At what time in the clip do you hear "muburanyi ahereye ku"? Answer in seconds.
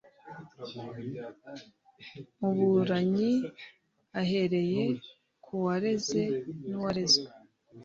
2.39-5.51